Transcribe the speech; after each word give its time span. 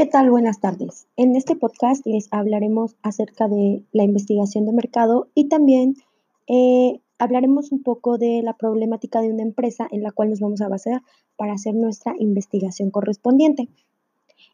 ¿Qué 0.00 0.06
tal? 0.06 0.30
Buenas 0.30 0.60
tardes. 0.60 1.08
En 1.18 1.36
este 1.36 1.56
podcast 1.56 2.06
les 2.06 2.28
hablaremos 2.30 2.96
acerca 3.02 3.48
de 3.48 3.84
la 3.92 4.02
investigación 4.02 4.64
de 4.64 4.72
mercado 4.72 5.28
y 5.34 5.50
también 5.50 5.94
eh, 6.46 7.02
hablaremos 7.18 7.70
un 7.70 7.82
poco 7.82 8.16
de 8.16 8.40
la 8.42 8.54
problemática 8.54 9.20
de 9.20 9.30
una 9.30 9.42
empresa 9.42 9.86
en 9.90 10.02
la 10.02 10.10
cual 10.10 10.30
nos 10.30 10.40
vamos 10.40 10.62
a 10.62 10.70
basar 10.70 11.02
para 11.36 11.52
hacer 11.52 11.74
nuestra 11.74 12.14
investigación 12.18 12.90
correspondiente. 12.90 13.68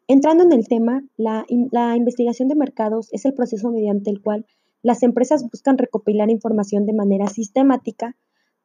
Entrando 0.09 0.43
en 0.43 0.53
el 0.53 0.67
tema, 0.67 1.05
la, 1.17 1.47
la 1.71 1.97
investigación 1.97 2.49
de 2.49 2.57
mercados 2.57 3.09
es 3.13 3.25
el 3.25 3.33
proceso 3.33 3.71
mediante 3.71 4.11
el 4.11 4.21
cual 4.21 4.47
las 4.83 5.05
empresas 5.05 5.49
buscan 5.49 5.79
recopilar 5.79 6.29
información 6.29 6.87
de 6.87 6.93
manera 6.93 7.29
sistemática 7.29 8.17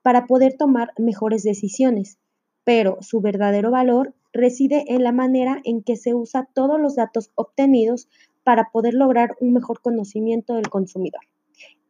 para 0.02 0.26
poder 0.26 0.58
tomar 0.58 0.94
mejores 0.98 1.44
decisiones, 1.44 2.18
pero 2.64 2.98
su 3.02 3.22
verdadero 3.22 3.70
valor 3.70 4.16
reside 4.34 4.86
en 4.88 5.04
la 5.04 5.12
manera 5.12 5.62
en 5.64 5.84
que 5.84 5.96
se 5.96 6.14
usa 6.14 6.50
todos 6.54 6.80
los 6.80 6.96
datos 6.96 7.32
obtenidos 7.36 8.08
para 8.44 8.70
poder 8.72 8.94
lograr 8.94 9.36
un 9.40 9.54
mejor 9.54 9.82
conocimiento 9.82 10.56
del 10.56 10.70
consumidor. 10.70 11.22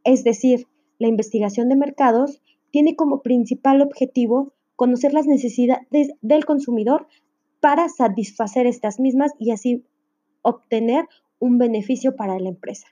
Es 0.03 0.23
decir, 0.23 0.67
la 0.99 1.07
investigación 1.07 1.69
de 1.69 1.75
mercados 1.75 2.41
tiene 2.71 2.95
como 2.95 3.21
principal 3.21 3.81
objetivo 3.81 4.53
conocer 4.75 5.13
las 5.13 5.27
necesidades 5.27 6.11
del 6.21 6.45
consumidor 6.45 7.07
para 7.59 7.89
satisfacer 7.89 8.65
estas 8.65 8.99
mismas 8.99 9.31
y 9.37 9.51
así 9.51 9.85
obtener 10.41 11.05
un 11.39 11.57
beneficio 11.57 12.15
para 12.15 12.39
la 12.39 12.49
empresa. 12.49 12.87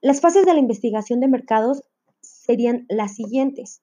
Las 0.00 0.20
fases 0.20 0.46
de 0.46 0.54
la 0.54 0.60
investigación 0.60 1.20
de 1.20 1.28
mercados 1.28 1.82
serían 2.20 2.86
las 2.88 3.14
siguientes. 3.14 3.82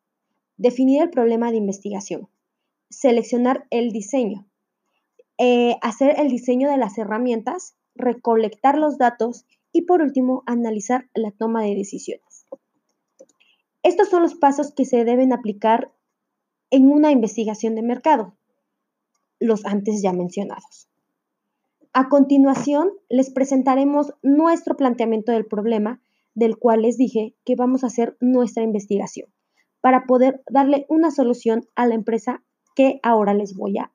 Definir 0.58 1.03
el 1.03 1.09
problema 1.09 1.52
de 1.52 1.58
investigación 1.58 2.30
seleccionar 2.89 3.67
el 3.70 3.91
diseño, 3.91 4.48
eh, 5.38 5.77
hacer 5.81 6.20
el 6.20 6.30
diseño 6.30 6.70
de 6.70 6.77
las 6.77 6.98
herramientas, 6.98 7.75
recolectar 7.95 8.77
los 8.77 8.98
datos 8.98 9.45
y 9.72 9.83
por 9.83 10.02
último 10.02 10.44
analizar 10.45 11.09
la 11.14 11.31
toma 11.31 11.64
de 11.64 11.75
decisiones. 11.75 12.45
Estos 13.83 14.09
son 14.09 14.23
los 14.23 14.36
pasos 14.36 14.73
que 14.73 14.86
se 14.86 15.03
deben 15.03 15.33
aplicar 15.33 15.92
en 16.72 16.92
una 16.92 17.11
investigación 17.11 17.75
de 17.75 17.83
mercado, 17.83 18.36
los 19.39 19.66
antes 19.66 20.02
ya 20.02 20.14
mencionados. 20.14 20.88
A 21.94 22.09
continuación, 22.09 22.89
les 23.09 23.30
presentaremos 23.30 24.14
nuestro 24.22 24.75
planteamiento 24.75 25.31
del 25.31 25.45
problema 25.45 26.02
del 26.33 26.58
cual 26.58 26.81
les 26.81 26.97
dije 26.97 27.36
que 27.45 27.55
vamos 27.55 27.83
a 27.83 27.88
hacer 27.88 28.17
nuestra 28.20 28.64
investigación 28.64 29.30
para 29.81 30.05
poder 30.05 30.44
darle 30.49 30.86
una 30.89 31.11
solución 31.11 31.67
a 31.75 31.86
la 31.86 31.95
empresa 31.95 32.44
que 32.76 33.00
ahora 33.02 33.34
les 33.34 33.56
voy 33.56 33.78
a, 33.78 33.92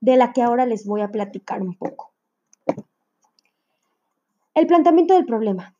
de 0.00 0.16
la 0.16 0.32
que 0.32 0.42
ahora 0.42 0.66
les 0.66 0.84
voy 0.86 1.00
a 1.00 1.10
platicar 1.10 1.62
un 1.62 1.74
poco. 1.74 2.12
El 4.54 4.66
planteamiento 4.66 5.14
del 5.14 5.24
problema. 5.24 5.76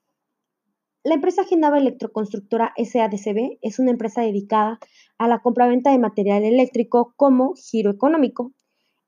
La 1.02 1.14
empresa 1.14 1.44
Genava 1.44 1.78
Electroconstructora 1.78 2.74
SADCB 2.76 3.58
es 3.62 3.78
una 3.78 3.90
empresa 3.90 4.22
dedicada 4.22 4.78
a 5.18 5.28
la 5.28 5.38
compraventa 5.38 5.90
de 5.90 5.98
material 5.98 6.44
eléctrico 6.44 7.14
como 7.16 7.54
giro 7.54 7.90
económico. 7.90 8.52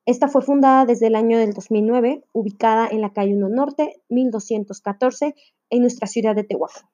Esta 0.06 0.28
fue 0.28 0.42
fundada 0.42 0.86
desde 0.86 1.08
el 1.08 1.16
año 1.16 1.38
del 1.38 1.52
2009, 1.52 2.24
ubicada 2.32 2.88
en 2.88 3.00
la 3.00 3.12
calle 3.12 3.34
1 3.34 3.48
Norte, 3.48 4.00
1214, 4.08 5.34
en 5.70 5.80
nuestra 5.80 6.06
ciudad 6.06 6.34
de 6.34 6.44
Tehuacán. 6.44 6.88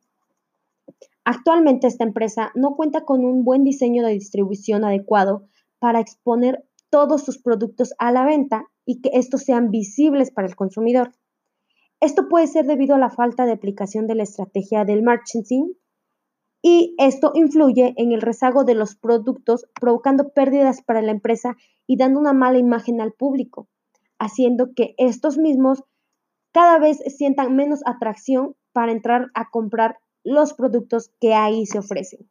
Actualmente 1.25 1.87
esta 1.87 2.05
empresa 2.05 2.51
no 2.55 2.75
cuenta 2.75 3.05
con 3.05 3.25
un 3.25 3.45
buen 3.45 3.63
diseño 3.63 4.05
de 4.05 4.13
distribución 4.13 4.85
adecuado 4.85 5.49
para 5.85 6.01
exponer 6.01 6.65
todos 6.89 7.27
sus 7.27 7.37
productos 7.37 7.93
a 7.99 8.11
la 8.11 8.25
venta 8.25 8.65
y 8.87 9.03
que 9.03 9.11
estos 9.13 9.43
sean 9.43 9.71
visibles 9.71 10.31
para 10.31 10.49
el 10.49 10.57
consumidor. 10.57 11.13
Esto 12.01 12.27
puede 12.31 12.47
ser 12.47 12.65
debido 12.65 12.95
a 12.95 12.99
la 12.99 13.11
falta 13.11 13.45
de 13.45 13.53
aplicación 13.53 14.07
de 14.07 14.15
la 14.15 14.23
estrategia 14.23 14.87
del 14.87 15.03
merchandising 15.03 15.77
y 16.63 16.95
esto 16.97 17.33
influye 17.35 17.93
en 17.99 18.13
el 18.13 18.23
rezago 18.23 18.65
de 18.65 18.75
los 18.75 18.97
productos, 18.97 19.67
provocando 19.79 20.31
pérdidas 20.31 20.81
para 20.81 21.03
la 21.03 21.11
empresa 21.11 21.55
y 21.87 21.99
dando 21.99 22.19
una 22.19 22.33
mala 22.33 22.57
imagen 22.57 23.03
al 23.03 23.13
público, 23.13 23.69
haciendo 24.19 24.73
que 24.75 24.95
estos 24.97 25.37
mismos 25.37 25.85
cada 26.51 26.79
vez 26.79 27.03
sientan 27.15 27.57
menos 27.57 27.81
atracción 27.85 28.57
para 28.73 28.91
entrar 28.91 29.27
a 29.35 29.51
comprar 29.51 29.99
los 30.23 30.55
productos 30.55 31.13
que 31.21 31.35
ahí 31.35 31.67
se 31.67 31.79
ofrecen. 31.79 32.27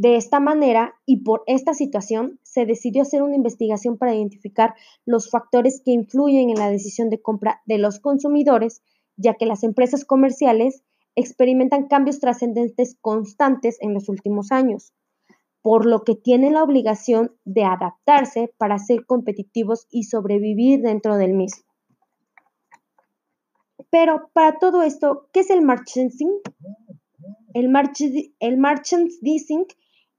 De 0.00 0.16
esta 0.16 0.40
manera 0.40 0.94
y 1.04 1.24
por 1.24 1.42
esta 1.46 1.74
situación, 1.74 2.40
se 2.42 2.64
decidió 2.64 3.02
hacer 3.02 3.22
una 3.22 3.36
investigación 3.36 3.98
para 3.98 4.14
identificar 4.14 4.72
los 5.04 5.28
factores 5.28 5.82
que 5.84 5.90
influyen 5.90 6.48
en 6.48 6.56
la 6.56 6.70
decisión 6.70 7.10
de 7.10 7.20
compra 7.20 7.60
de 7.66 7.76
los 7.76 8.00
consumidores, 8.00 8.80
ya 9.18 9.34
que 9.34 9.44
las 9.44 9.62
empresas 9.62 10.06
comerciales 10.06 10.84
experimentan 11.16 11.86
cambios 11.86 12.18
trascendentes 12.18 12.96
constantes 13.02 13.76
en 13.82 13.92
los 13.92 14.08
últimos 14.08 14.52
años, 14.52 14.94
por 15.60 15.84
lo 15.84 16.02
que 16.02 16.14
tienen 16.14 16.54
la 16.54 16.64
obligación 16.64 17.36
de 17.44 17.64
adaptarse 17.64 18.54
para 18.56 18.78
ser 18.78 19.04
competitivos 19.04 19.86
y 19.90 20.04
sobrevivir 20.04 20.80
dentro 20.80 21.18
del 21.18 21.34
mismo. 21.34 21.62
Pero 23.90 24.30
para 24.32 24.58
todo 24.58 24.82
esto, 24.82 25.28
¿qué 25.34 25.40
es 25.40 25.50
el 25.50 25.60
merchandising? 25.60 26.40
El, 27.52 27.68
merchandising 27.68 29.66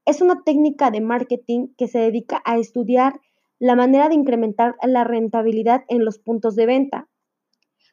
es 0.04 0.20
una 0.20 0.42
técnica 0.42 0.90
de 0.90 1.00
marketing 1.00 1.68
que 1.76 1.88
se 1.88 1.98
dedica 1.98 2.42
a 2.44 2.58
estudiar 2.58 3.20
la 3.58 3.76
manera 3.76 4.08
de 4.08 4.16
incrementar 4.16 4.74
la 4.82 5.04
rentabilidad 5.04 5.84
en 5.88 6.04
los 6.04 6.18
puntos 6.18 6.56
de 6.56 6.66
venta. 6.66 7.08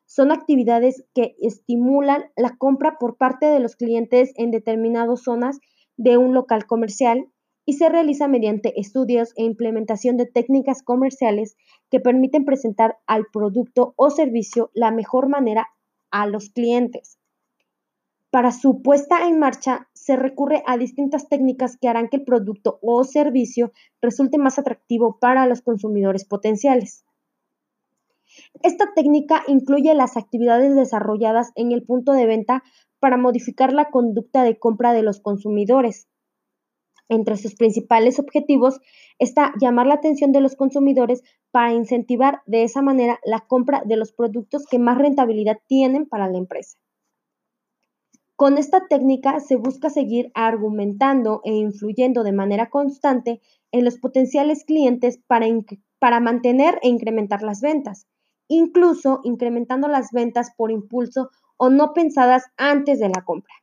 Son 0.05 0.31
actividades 0.31 1.03
que 1.13 1.35
estimulan 1.39 2.23
la 2.35 2.57
compra 2.57 2.97
por 2.99 3.17
parte 3.17 3.45
de 3.45 3.59
los 3.59 3.75
clientes 3.75 4.33
en 4.35 4.49
determinadas 4.49 5.21
zonas 5.21 5.59
de 5.97 6.17
un 6.17 6.33
local 6.33 6.65
comercial 6.65 7.27
y 7.65 7.73
se 7.73 7.89
realiza 7.89 8.27
mediante 8.27 8.79
estudios 8.79 9.31
e 9.35 9.43
implementación 9.43 10.17
de 10.17 10.25
técnicas 10.25 10.81
comerciales 10.81 11.55
que 11.91 11.99
permiten 11.99 12.43
presentar 12.43 12.97
al 13.05 13.27
producto 13.31 13.93
o 13.95 14.09
servicio 14.09 14.71
la 14.73 14.89
mejor 14.89 15.29
manera 15.29 15.67
a 16.09 16.25
los 16.25 16.49
clientes. 16.49 17.18
Para 18.31 18.51
su 18.51 18.83
puesta 18.83 19.27
en 19.27 19.39
marcha 19.39 19.89
se 19.93 20.15
recurre 20.15 20.61
a 20.67 20.77
distintas 20.77 21.29
técnicas 21.29 21.77
que 21.77 21.87
harán 21.87 22.09
que 22.09 22.17
el 22.17 22.25
producto 22.25 22.77
o 22.83 23.03
servicio 23.03 23.71
resulte 24.01 24.37
más 24.37 24.59
atractivo 24.59 25.17
para 25.19 25.47
los 25.47 25.61
consumidores 25.61 26.25
potenciales. 26.25 27.05
Esta 28.61 28.93
técnica 28.93 29.43
incluye 29.47 29.95
las 29.95 30.15
actividades 30.15 30.75
desarrolladas 30.75 31.51
en 31.55 31.71
el 31.71 31.81
punto 31.81 32.11
de 32.11 32.27
venta 32.27 32.63
para 32.99 33.17
modificar 33.17 33.73
la 33.73 33.89
conducta 33.89 34.43
de 34.43 34.59
compra 34.59 34.93
de 34.93 35.01
los 35.01 35.19
consumidores. 35.21 36.07
Entre 37.07 37.35
sus 37.37 37.55
principales 37.55 38.19
objetivos 38.19 38.79
está 39.17 39.53
llamar 39.59 39.87
la 39.87 39.95
atención 39.95 40.31
de 40.31 40.41
los 40.41 40.55
consumidores 40.55 41.23
para 41.49 41.73
incentivar 41.73 42.41
de 42.45 42.61
esa 42.61 42.83
manera 42.83 43.19
la 43.25 43.39
compra 43.39 43.81
de 43.83 43.95
los 43.95 44.11
productos 44.11 44.67
que 44.67 44.77
más 44.77 44.99
rentabilidad 44.99 45.57
tienen 45.65 46.05
para 46.05 46.29
la 46.29 46.37
empresa. 46.37 46.77
Con 48.39 48.57
esta 48.57 48.87
técnica 48.87 49.41
se 49.41 49.57
busca 49.57 49.89
seguir 49.89 50.31
argumentando 50.33 51.41
e 51.43 51.51
influyendo 51.51 52.23
de 52.23 52.31
manera 52.31 52.69
constante 52.69 53.41
en 53.73 53.83
los 53.83 53.97
potenciales 53.97 54.63
clientes 54.63 55.19
para, 55.27 55.45
para 55.99 56.21
mantener 56.21 56.79
e 56.81 56.87
incrementar 56.87 57.41
las 57.41 57.59
ventas, 57.59 58.07
incluso 58.47 59.19
incrementando 59.25 59.89
las 59.89 60.13
ventas 60.13 60.51
por 60.55 60.71
impulso 60.71 61.31
o 61.57 61.69
no 61.69 61.91
pensadas 61.91 62.45
antes 62.55 62.99
de 62.99 63.09
la 63.09 63.25
compra. 63.25 63.53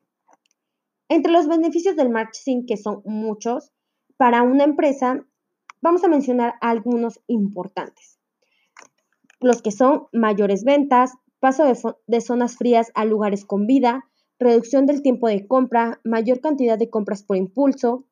Entre 1.08 1.32
los 1.32 1.48
beneficios 1.48 1.96
del 1.96 2.10
marketing, 2.10 2.66
que 2.66 2.76
son 2.76 3.00
muchos, 3.06 3.72
para 4.18 4.42
una 4.42 4.64
empresa, 4.64 5.24
vamos 5.80 6.04
a 6.04 6.08
mencionar 6.08 6.56
algunos 6.60 7.22
importantes. 7.28 8.18
Los 9.40 9.62
que 9.62 9.70
son 9.70 10.08
mayores 10.12 10.64
ventas, 10.64 11.14
paso 11.40 11.64
de, 11.64 11.78
de 12.06 12.20
zonas 12.20 12.58
frías 12.58 12.92
a 12.94 13.06
lugares 13.06 13.46
con 13.46 13.66
vida, 13.66 14.04
reducción 14.38 14.86
del 14.86 15.02
tiempo 15.02 15.28
de 15.28 15.46
compra, 15.46 16.00
mayor 16.04 16.40
cantidad 16.40 16.78
de 16.78 16.90
compras 16.90 17.22
por 17.22 17.36
impulso, 17.36 18.06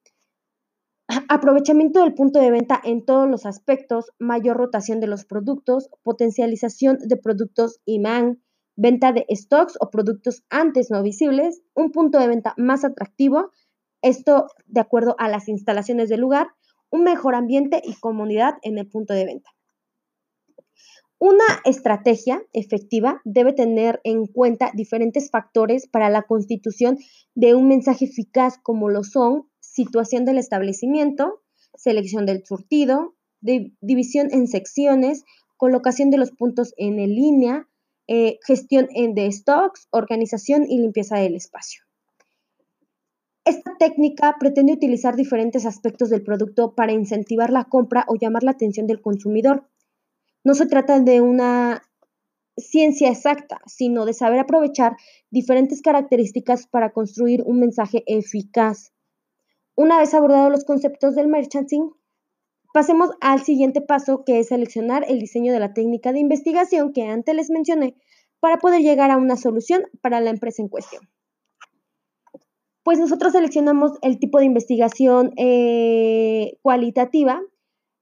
aprovechamiento 1.29 2.03
del 2.03 2.15
punto 2.15 2.41
de 2.41 2.51
venta 2.51 2.81
en 2.83 3.05
todos 3.05 3.29
los 3.29 3.47
aspectos, 3.47 4.11
mayor 4.19 4.57
rotación 4.57 5.01
de 5.01 5.07
los 5.07 5.25
productos, 5.25 5.91
potencialización 6.03 6.99
de 6.99 7.17
productos 7.17 7.81
IMAN, 7.85 8.43
venta 8.77 9.13
de 9.13 9.27
stocks 9.31 9.77
o 9.81 9.91
productos 9.91 10.45
antes 10.51 10.91
no 10.91 11.03
visibles, 11.03 11.63
un 11.75 11.93
punto 11.93 12.19
de 12.19 12.29
venta 12.29 12.55
más 12.57 12.85
atractivo, 12.85 13.51
esto 14.03 14.47
de 14.67 14.81
acuerdo 14.81 15.15
a 15.19 15.29
las 15.29 15.49
instalaciones 15.49 16.09
del 16.09 16.21
lugar, 16.21 16.49
un 16.91 17.05
mejor 17.05 17.35
ambiente 17.35 17.83
y 17.85 17.95
comunidad 17.95 18.55
en 18.63 18.79
el 18.79 18.89
punto 18.89 19.15
de 19.15 19.25
venta. 19.25 19.51
Una 21.27 21.63
estrategia 21.65 22.43
efectiva 22.53 23.23
debe 23.25 23.55
tener 23.55 23.99
en 24.05 24.27
cuenta 24.27 24.71
diferentes 24.75 25.31
factores 25.31 25.87
para 25.87 26.11
la 26.11 26.25
constitución 26.25 26.99
de 27.35 27.55
un 27.55 27.67
mensaje 27.67 28.05
eficaz 28.05 28.59
como 28.63 28.91
lo 28.91 29.05
son 29.05 29.49
situación 29.59 30.27
del 30.27 30.37
establecimiento, 30.37 31.41
selección 31.77 32.27
del 32.27 32.45
surtido, 32.45 33.15
división 33.41 34.29
en 34.33 34.49
secciones, 34.49 35.25
colocación 35.57 36.11
de 36.11 36.19
los 36.19 36.31
puntos 36.31 36.75
en 36.77 36.97
línea, 36.97 37.71
eh, 38.07 38.39
gestión 38.47 38.89
de 38.93 39.33
stocks, 39.33 39.89
organización 39.93 40.67
y 40.69 40.79
limpieza 40.79 41.17
del 41.17 41.37
espacio. 41.37 41.85
Esta 43.47 43.79
técnica 43.79 44.37
pretende 44.39 44.75
utilizar 44.75 45.17
diferentes 45.17 45.65
aspectos 45.65 46.11
del 46.11 46.23
producto 46.23 46.75
para 46.75 46.93
incentivar 46.93 47.49
la 47.49 47.65
compra 47.65 48.05
o 48.09 48.17
llamar 48.17 48.43
la 48.43 48.51
atención 48.51 48.87
del 48.87 49.01
consumidor. 49.01 49.71
No 50.45 50.55
se 50.55 50.67
trata 50.67 51.01
de 51.01 51.23
una 51.23 51.83
ciencia 52.57 53.11
exacta, 53.11 53.61
sino 53.67 54.05
de 54.05 54.13
saber 54.13 54.39
aprovechar 54.39 54.97
diferentes 55.31 55.83
características 55.83 56.67
para 56.67 56.93
construir 56.93 57.43
un 57.45 57.59
mensaje 57.59 58.05
eficaz. 58.07 58.93
Una 59.75 59.99
vez 59.99 60.15
abordados 60.15 60.53
los 60.53 60.65
conceptos 60.65 61.15
del 61.15 61.29
merchandising, 61.29 61.91
pasemos 62.73 63.11
al 63.21 63.43
siguiente 63.43 63.81
paso, 63.81 64.25
que 64.25 64.39
es 64.39 64.49
seleccionar 64.49 65.05
el 65.09 65.19
diseño 65.19 65.53
de 65.53 65.61
la 65.61 65.73
técnica 65.73 66.13
de 66.13 66.21
investigación 66.21 66.93
que 66.93 67.05
antes 67.05 67.35
les 67.35 67.51
mencioné 67.51 67.97
para 68.39 68.59
poder 68.59 68.83
llegar 68.83 69.11
a 69.11 69.17
una 69.17 69.37
solución 69.37 69.85
para 70.01 70.21
la 70.21 70.31
empresa 70.31 70.63
en 70.63 70.69
cuestión. 70.69 71.09
Pues 72.83 72.99
nosotros 72.99 73.33
seleccionamos 73.33 73.93
el 74.03 74.19
tipo 74.19 74.39
de 74.39 74.45
investigación 74.45 75.33
eh, 75.39 76.59
cualitativa 76.61 77.41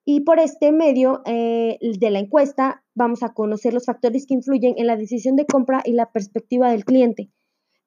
y 0.05 0.21
por 0.21 0.39
este 0.39 0.73
medio 0.73 1.23
eh, 1.27 1.79
de 1.81 2.11
la 2.11 2.19
encuesta 2.19 2.85
vamos 2.95 3.23
a 3.23 3.33
conocer 3.33 3.73
los 3.73 3.87
factores 3.87 4.27
que 4.27 4.35
influyen 4.35 4.75
en 4.77 4.87
la 4.87 4.97
decisión 4.97 5.37
de 5.37 5.47
compra 5.47 5.83
y 5.85 5.93
la 5.93 6.11
perspectiva 6.11 6.71
del 6.71 6.85
cliente 6.85 7.31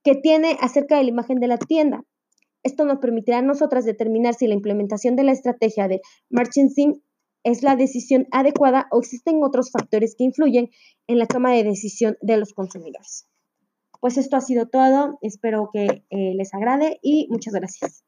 que 0.06 0.16
tiene 0.16 0.56
acerca 0.62 0.98
de 0.98 1.04
la 1.04 1.10
imagen 1.10 1.40
de 1.40 1.48
la 1.48 1.58
tienda. 1.58 2.06
Esto 2.62 2.86
nos 2.86 3.00
permitirá 3.00 3.40
a 3.40 3.42
nosotras 3.42 3.86
determinar 3.86 4.36
si 4.36 4.48
la 4.48 4.54
implementación 4.54 5.16
de 5.16 5.24
la 5.24 5.32
estrategia 5.32 5.88
de 5.88 6.02
merchandising 6.30 7.04
es 7.44 7.64
la 7.64 7.76
decisión 7.76 8.28
adecuada 8.32 8.88
o 8.92 9.00
existen 9.00 9.44
otros 9.44 9.72
factores 9.72 10.16
que 10.16 10.24
influyen 10.24 10.70
en 11.08 11.20
la 11.20 11.26
toma 11.26 11.52
de 11.54 11.64
decisión 11.64 12.18
de 12.22 12.38
los 12.38 12.54
consumidores. 12.54 13.28
Pues 14.00 14.18
esto 14.18 14.38
ha 14.38 14.42
sido 14.42 14.68
todo, 14.68 15.18
espero 15.22 15.70
que 15.74 16.04
eh, 16.10 16.34
les 16.36 16.54
agrade 16.54 17.00
y 17.02 17.28
muchas 17.32 17.54
gracias. 17.56 18.05